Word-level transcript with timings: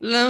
له 0.00 0.28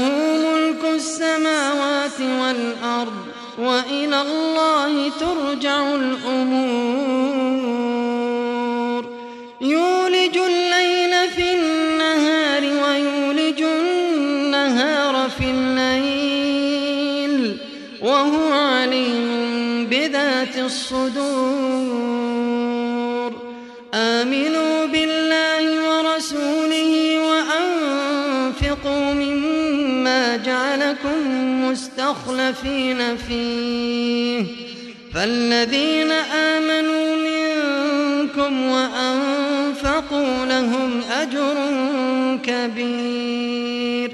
ملك 0.55 0.85
السماوات 0.95 2.21
والأرض 2.21 3.27
وإلى 3.59 4.23
الله 4.23 5.09
ترجع 5.09 5.95
الأمور. 5.95 7.36
الصدور. 20.87 21.27
آمنوا 23.95 24.87
بالله 24.87 25.65
ورسوله 25.89 27.19
وأنفقوا 27.29 29.15
مما 29.15 30.37
جعلكم 30.37 31.19
مستخلفين 31.71 33.17
فيه. 33.29 34.45
فالذين 35.15 36.11
آمنوا 36.33 37.17
منكم 37.17 38.53
وأنفقوا 38.67 40.47
لهم 40.47 41.01
أجر 41.11 41.57
كبير. 42.45 44.11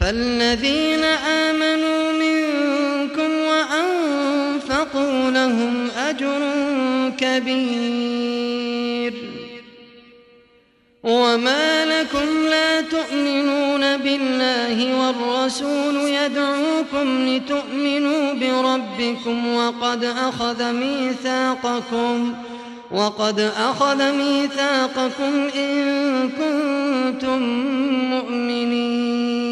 فالذين 0.00 1.04
آمنوا 1.04 1.99
وأنفقوا 5.00 5.30
لهم 5.30 5.90
أجر 5.90 6.40
كبير. 7.18 9.14
وما 11.02 11.84
لكم 11.84 12.46
لا 12.50 12.80
تؤمنون 12.80 13.96
بالله 13.96 15.00
والرسول 15.00 15.96
يدعوكم 15.96 17.28
لتؤمنوا 17.28 18.32
بربكم 18.32 19.54
وقد 19.54 20.04
أخذ 20.04 20.72
ميثاقكم 20.72 22.34
وقد 22.90 23.40
أخذ 23.40 24.12
ميثاقكم 24.12 25.48
إن 25.56 26.30
كنتم 26.30 27.42
مؤمنين. 28.10 29.49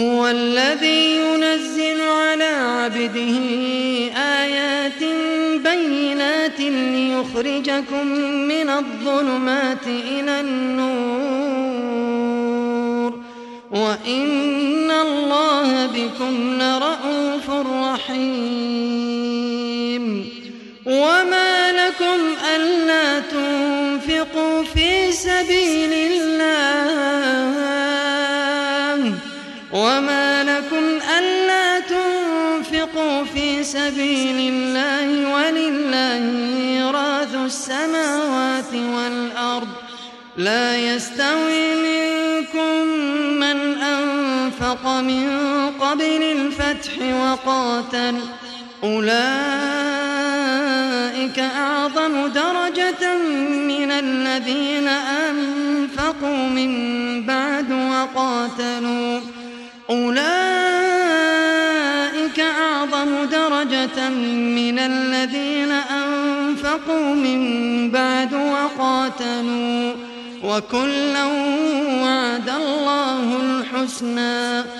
هو 0.00 0.26
الذي 0.26 1.16
ينزل 1.16 2.00
على 2.00 2.44
عبده 2.44 3.38
آيات 4.16 5.02
بينات 5.64 6.60
ليخرجكم 6.60 8.06
من 8.48 8.70
الظلمات 8.70 9.86
إلى 9.86 10.40
النور. 10.40 11.60
وإن 13.70 14.90
الله 14.90 15.86
بكم 15.86 16.58
لرءوف 16.60 17.50
رحيم. 17.50 18.89
وقاتل. 47.12 48.14
أولئك 48.84 49.10
أعظم 51.38 52.26
درجة 52.26 53.16
من 53.66 53.90
الذين 53.90 54.88
أنفقوا 54.88 56.48
من 56.48 56.70
بعد 57.26 57.72
وقاتلوا. 57.72 59.20
أولئك 59.90 60.30
أعظم 62.40 63.24
درجة 63.24 64.08
من 64.08 64.78
الذين 64.78 65.70
أنفقوا 65.70 67.14
من 67.14 67.90
بعد 67.90 68.34
وقاتلوا. 68.34 69.92
وكلا 70.44 71.24
وعد 72.02 72.48
الله 72.48 73.36
الحسنى. 73.42 74.79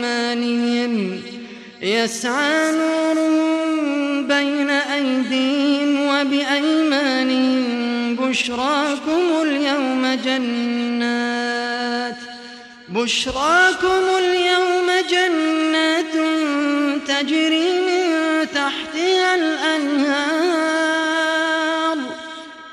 يسعى 1.81 2.71
نورهم 2.71 4.27
بين 4.27 4.69
أيديهم 4.69 6.01
وبأيمانهم 6.07 7.61
بشراكم 8.15 9.41
اليوم 9.41 10.19
جنات 10.25 12.15
بشراكم 12.89 14.03
اليوم 14.19 14.87
جنات 15.09 16.13
تجري 17.07 17.81
من 17.81 18.05
تحتها 18.53 19.35
الأنهار 19.35 20.51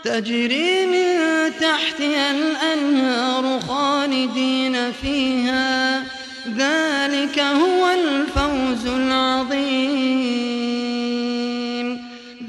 تجري 0.04 0.86
من 0.86 1.18
تحتها 1.60 2.30
الأنهار 2.30 3.60
خالدين 3.60 4.92
فيها 5.02 6.02
ذلك 6.56 7.38
هو 7.38 7.77
الفوز 8.18 8.86
العظيم. 8.86 10.08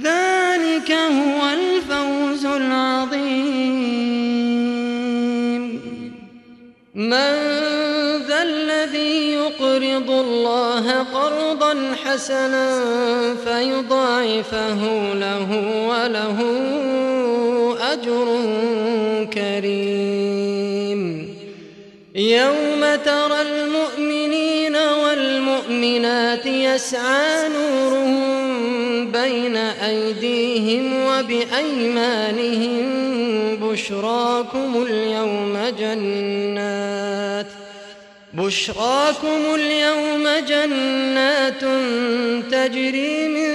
ذلك 0.04 0.92
هو 0.92 1.50
الفوز 1.54 2.46
العظيم. 2.46 3.80
من 6.96 7.34
ذا 8.28 8.44
الذي 8.44 9.34
يقرض 9.34 10.10
الله 10.10 11.04
قرضا 11.04 11.96
حسنا 12.06 12.68
فيضاعفه 13.46 15.14
له 15.14 15.50
وله 15.88 16.38
أجر 17.94 18.28
كريم. 19.34 21.02
يوم 22.16 22.82
ترى 23.06 23.42
المؤمنين 23.42 23.89
والمؤمنات 25.80 26.46
يسعى 26.46 27.50
نورهم 27.50 29.12
بين 29.12 29.56
أيديهم 29.56 31.06
وبأيمانهم 31.06 32.86
بشراكم 33.56 34.86
اليوم 34.90 35.58
جنات 35.80 37.46
بشراكم 38.34 39.56
اليوم 39.56 40.28
جنات 40.48 41.62
تجري 42.52 43.28
من 43.28 43.50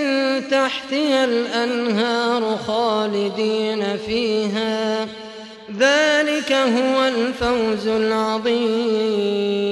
تحتها 0.48 1.24
الأنهار 1.24 2.58
خالدين 2.66 3.96
فيها 4.06 5.08
ذلك 5.78 6.52
هو 6.52 7.04
الفوز 7.04 7.88
العظيم 7.88 9.63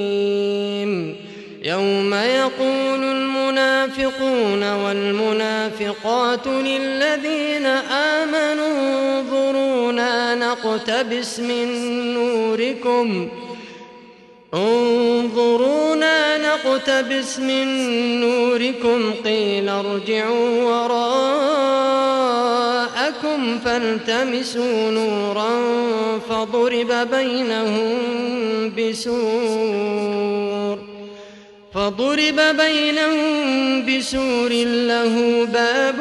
يوم 1.64 2.14
يقول 2.14 3.04
المنافقون 3.04 4.72
والمنافقات 4.72 6.46
للذين 6.46 7.66
آمنوا 7.66 9.20
انظرونا 9.20 10.34
نقتبس 10.34 11.40
من 11.40 11.68
نوركم. 12.14 13.28
انظرونا 14.54 16.38
نقتبس 16.38 17.38
من 17.38 17.66
نوركم. 18.20 19.12
قيل 19.24 19.68
ارجعوا 19.68 20.62
وراءكم 20.62 20.98
فالتمسوا 23.64 24.90
نورا 24.90 25.50
فضرب 26.28 27.08
بينهم 27.10 27.98
بسور 28.78 30.41
فضرب 31.74 32.40
بينهم 32.56 33.86
بسور 33.86 34.52
له 34.64 35.44
باب 35.52 35.98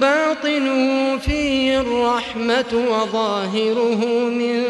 باطنه 0.00 1.18
فيه 1.18 1.80
الرحمة 1.80 2.72
وظاهره 2.90 4.04
من 4.28 4.64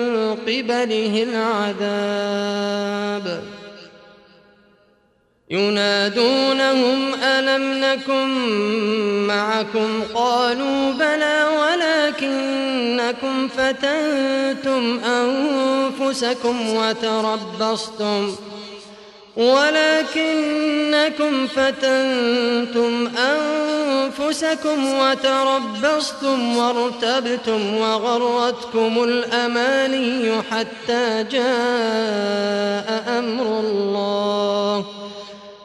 قبله 0.47 1.27
العذاب. 1.73 3.27
ينادونهم 5.51 7.15
ألم 7.15 7.63
نكن 7.85 8.29
معكم؟ 9.27 10.03
قالوا 10.15 10.93
بلى 10.93 11.47
ولكنكم 11.61 13.49
فتنتم 13.49 15.01
أنفسكم 15.05 16.57
وتربصتم. 16.77 18.37
ولكنكم 19.37 21.33
فتنتم 21.47 23.11
أنفسكم 23.17 24.95
وتربصتم 24.95 26.57
وارتبتم 26.57 27.77
وغرتكم 27.77 29.05
الأماني 29.05 30.43
حتى 30.51 31.25
جاء 31.31 33.05
أمر 33.19 33.61
الله. 33.61 34.85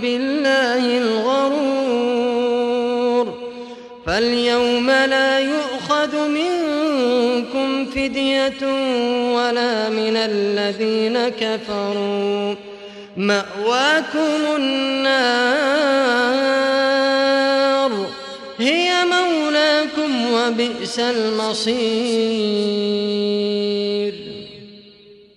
بالله 0.00 0.98
الغرور. 0.98 1.88
فاليوم 4.06 4.90
لا 4.90 5.38
يؤخذ 5.38 6.28
منكم 7.38 7.86
فدية 7.86 8.62
ولا 9.34 9.88
من 9.88 10.16
الذين 10.16 11.28
كفروا. 11.28 12.54
مأواكم 13.16 14.56
النار. 14.56 15.78
هي 18.58 18.92
مولاكم 19.04 20.32
وبئس 20.32 20.98
المصير. 20.98 21.78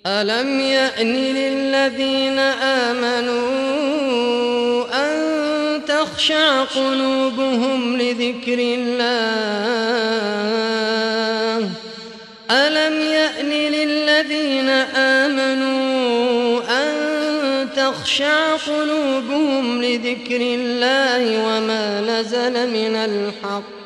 ألم 0.05 0.59
يأن 0.59 1.13
للذين 1.13 2.39
آمنوا 2.89 4.01
أن 4.93 5.11
تخشع 5.85 6.63
قلوبهم 6.63 7.97
لذكر 7.97 8.59
الله؟ 8.59 9.61
ألم 12.51 13.01
يأن 13.01 13.49
للذين 13.49 14.69
آمنوا 14.95 16.61
أن 16.69 17.67
تخشع 17.75 18.55
قلوبهم 18.55 19.83
لذكر 19.83 20.41
الله 20.41 21.45
وما 21.45 22.01
نزل 22.01 22.69
من 22.69 22.95
الحق 22.95 23.81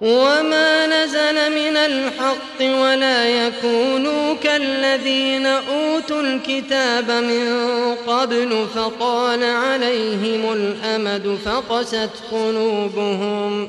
وما 0.00 0.86
نزل 0.86 1.50
من 1.50 1.76
الحق 1.76 2.60
ولا 2.60 3.46
يكونوا 3.46 4.34
كالذين 4.34 5.46
أوتوا 5.46 6.20
الكتاب 6.20 7.10
من 7.10 7.64
قبل 8.06 8.66
فطال 8.74 9.44
عليهم 9.44 10.52
الأمد 10.52 11.38
فقست 11.44 12.10
قلوبهم 12.32 13.68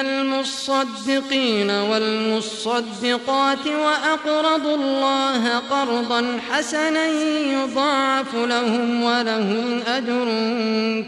المصدقين 0.00 1.70
والمصدقات 1.70 3.66
وأقرضوا 3.66 4.76
الله 4.76 5.58
قرضا 5.58 6.40
حسنا 6.50 7.06
يضاعف 7.52 8.34
لهم 8.34 9.02
ولهم 9.02 9.82
أجر 9.86 10.26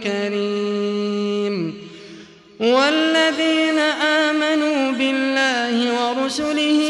كريم. 0.03 1.85
والذين 2.61 3.79
آمنوا 4.03 4.93
بالله 4.93 5.75
ورسله 5.93 6.81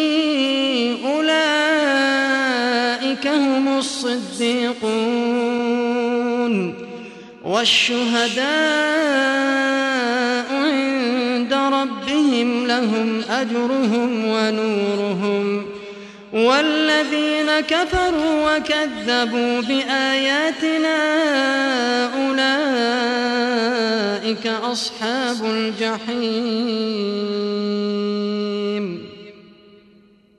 أولئك 1.04 1.64
هم 3.26 3.78
الصديقون 3.78 5.14
والشهداء 7.44 8.44
لهم 12.66 13.22
أجرهم 13.30 14.24
ونورهم 14.24 15.66
والذين 16.32 17.60
كفروا 17.60 18.56
وكذبوا 18.56 19.60
بآياتنا 19.60 20.96
أولئك 22.24 23.04
أصحاب 24.46 25.44
الجحيم. 25.44 26.84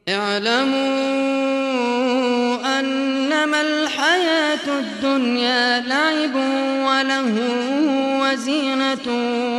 اعلموا 0.09 1.25
أنما 2.79 3.61
الحياة 3.61 4.79
الدنيا 4.79 5.79
لعب 5.79 6.35
وله 6.85 7.33
وزينة 8.21 9.07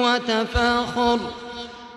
وتفاخر 0.03 1.19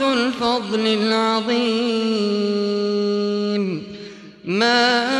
ذو 0.00 0.12
الفضل 0.12 0.86
العظيم. 0.86 1.96
ما 4.44 5.16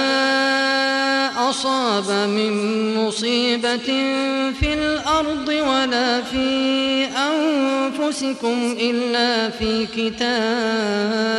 أصاب 1.50 2.10
من 2.10 2.52
مصيبة 2.94 3.86
في 4.60 4.74
الأرض 4.74 5.48
ولا 5.48 6.22
في 6.22 7.04
أنفسكم 7.04 8.76
إلا 8.80 9.50
في 9.50 9.86
كتاب 9.96 11.36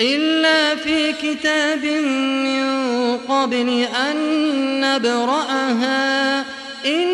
إلا 0.00 0.76
في 0.76 1.12
كتاب 1.12 1.84
من 2.44 2.64
قبل 3.28 3.86
أن 4.08 4.16
نبرأها. 4.80 6.40
إن 6.86 7.13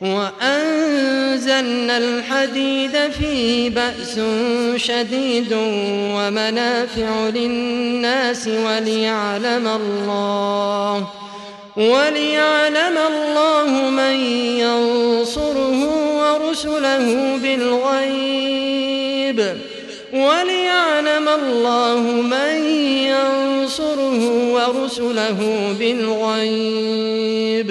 وأنزلنا 0.00 1.98
الحديد 1.98 2.96
فيه 3.18 3.70
بأس 3.70 4.20
شديد 4.76 5.52
ومنافع 6.16 7.28
للناس 7.28 8.48
وليعلم 8.48 9.68
الله 9.68 11.08
وليعلم 11.76 12.98
الله 13.08 13.90
من 13.90 14.14
ينصره 14.60 15.80
ورسله 16.18 17.36
بالغيب. 17.42 18.76
وليعلم 20.12 21.28
الله 21.28 22.00
من 22.22 22.64
ينصره 23.12 24.20
ورسله 24.52 25.40
بالغيب. 25.78 27.70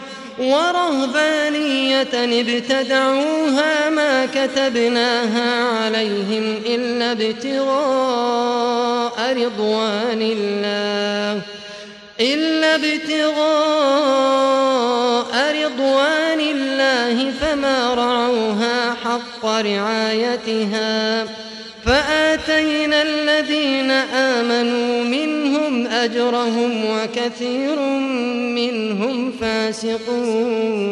ورهبانية 0.39 2.07
ابتدعوها 2.13 3.89
ما 3.89 4.25
كتبناها 4.25 5.63
عليهم 5.63 6.61
إلا 6.65 7.11
ابتغاء 7.11 8.41
رضوان 9.33 10.21
الله. 10.21 11.41
إلا 12.19 12.75
ابتغاء 12.75 13.31
رضوان 15.65 16.39
الله 16.39 17.31
فما 17.41 17.93
رعوها 17.93 18.95
حق 19.03 19.45
رعايتها. 19.45 21.25
فآتينا 21.85 23.01
الذين 23.01 23.91
آمنوا 23.91 25.03
منهم 25.03 25.87
أجرهم 25.87 26.85
وكثير 26.85 27.79
منهم 28.55 29.31
فاسقون. 29.41 30.91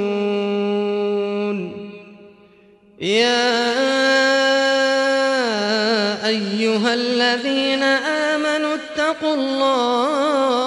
يا 3.01 3.69
أيها 6.27 6.93
الذين 6.93 7.83
آمنوا 7.83 8.75
اتقوا 8.75 9.35
الله. 9.35 10.59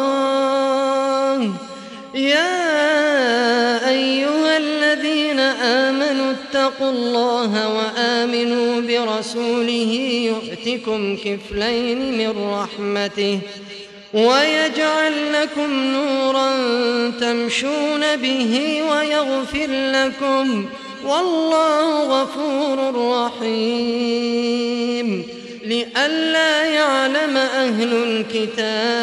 يا 2.15 3.12
آمنوا 5.63 6.33
اتقوا 6.33 6.91
الله 6.91 7.69
وآمنوا 7.77 8.81
برسوله 8.81 9.93
يؤتكم 10.27 11.17
كفلين 11.17 12.19
من 12.19 12.33
رحمته 12.55 13.39
ويجعل 14.15 15.33
لكم 15.33 15.71
نورا 15.73 16.51
تمشون 17.21 18.17
به 18.17 18.83
ويغفر 18.91 19.69
لكم 19.71 20.67
والله 21.05 22.23
غفور 22.23 22.79
رحيم 23.41 24.73
لئلا 25.65 26.65
يعلم 26.65 27.37
أهل 27.37 27.93
الكتاب 28.35 29.03